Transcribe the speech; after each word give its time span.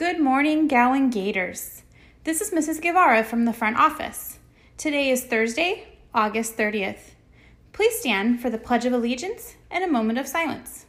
Good 0.00 0.18
morning, 0.18 0.66
Gowan 0.66 1.10
Gators. 1.10 1.82
This 2.24 2.40
is 2.40 2.52
Mrs. 2.52 2.80
Guevara 2.80 3.22
from 3.22 3.44
the 3.44 3.52
front 3.52 3.76
office. 3.76 4.38
Today 4.78 5.10
is 5.10 5.24
Thursday, 5.24 5.88
August 6.14 6.56
30th. 6.56 7.10
Please 7.74 7.98
stand 7.98 8.40
for 8.40 8.48
the 8.48 8.56
Pledge 8.56 8.86
of 8.86 8.94
Allegiance 8.94 9.56
and 9.70 9.84
a 9.84 9.92
moment 9.92 10.18
of 10.18 10.26
silence. 10.26 10.86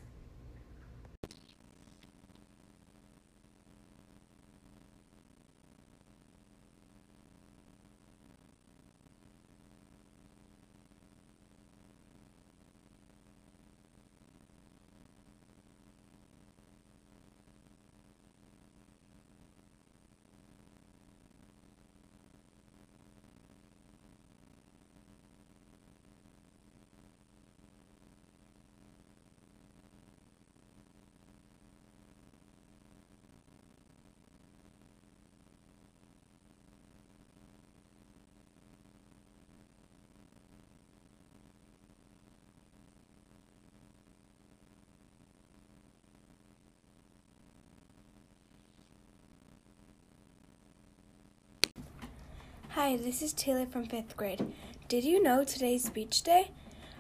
Hi, 52.76 52.96
this 52.96 53.22
is 53.22 53.34
Taylor 53.34 53.66
from 53.66 53.86
fifth 53.86 54.16
grade. 54.16 54.54
Did 54.88 55.04
you 55.04 55.22
know 55.22 55.44
today's 55.44 55.90
beach 55.90 56.22
day? 56.22 56.52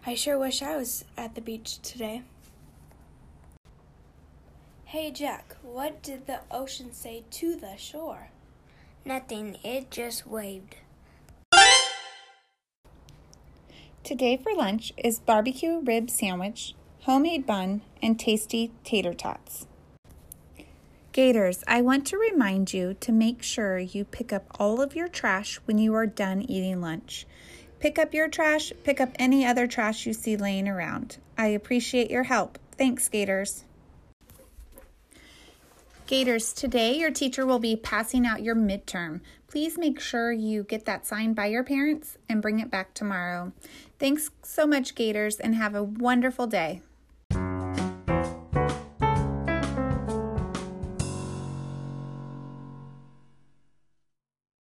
I 0.05 0.15
sure 0.15 0.37
wish 0.37 0.61
I 0.61 0.75
was 0.75 1.05
at 1.17 1.33
the 1.33 1.39
beach 1.39 1.81
today. 1.81 2.23
Hey 4.83 5.11
Jack, 5.11 5.55
what 5.61 6.03
did 6.03 6.27
the 6.27 6.41
ocean 6.51 6.91
say 6.91 7.23
to 7.31 7.55
the 7.55 7.77
shore? 7.77 8.31
Nothing, 9.05 9.59
it 9.63 9.89
just 9.89 10.27
waved. 10.27 10.75
Today 14.03 14.35
for 14.35 14.53
lunch 14.53 14.91
is 14.97 15.19
barbecue 15.19 15.79
rib 15.79 16.09
sandwich, 16.09 16.75
homemade 17.03 17.45
bun, 17.45 17.81
and 18.03 18.19
tasty 18.19 18.73
tater 18.83 19.13
tots. 19.13 19.67
Gators, 21.13 21.61
I 21.67 21.81
want 21.81 22.07
to 22.07 22.17
remind 22.17 22.73
you 22.73 22.93
to 23.01 23.11
make 23.11 23.43
sure 23.43 23.77
you 23.77 24.05
pick 24.05 24.31
up 24.31 24.45
all 24.57 24.79
of 24.79 24.95
your 24.95 25.09
trash 25.09 25.57
when 25.65 25.77
you 25.77 25.93
are 25.93 26.05
done 26.05 26.41
eating 26.43 26.79
lunch. 26.79 27.27
Pick 27.81 27.99
up 27.99 28.13
your 28.13 28.29
trash, 28.29 28.71
pick 28.85 29.01
up 29.01 29.09
any 29.15 29.45
other 29.45 29.67
trash 29.67 30.05
you 30.05 30.13
see 30.13 30.37
laying 30.37 30.69
around. 30.69 31.17
I 31.37 31.47
appreciate 31.47 32.09
your 32.09 32.23
help. 32.23 32.57
Thanks, 32.77 33.09
Gators. 33.09 33.65
Gators, 36.07 36.53
today 36.53 36.97
your 36.97 37.11
teacher 37.11 37.45
will 37.45 37.59
be 37.59 37.75
passing 37.75 38.25
out 38.25 38.41
your 38.41 38.55
midterm. 38.55 39.19
Please 39.49 39.77
make 39.77 39.99
sure 39.99 40.31
you 40.31 40.63
get 40.63 40.85
that 40.85 41.05
signed 41.05 41.35
by 41.35 41.47
your 41.47 41.65
parents 41.65 42.17
and 42.29 42.41
bring 42.41 42.61
it 42.61 42.71
back 42.71 42.93
tomorrow. 42.93 43.51
Thanks 43.99 44.31
so 44.43 44.65
much, 44.65 44.95
Gators, 44.95 45.41
and 45.41 45.55
have 45.55 45.75
a 45.75 45.83
wonderful 45.83 46.47
day. 46.47 46.81